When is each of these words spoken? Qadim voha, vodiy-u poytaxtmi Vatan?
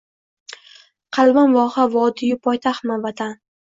Qadim 1.19 1.55
voha, 1.59 1.87
vodiy-u 1.99 2.43
poytaxtmi 2.51 3.03
Vatan? 3.09 3.43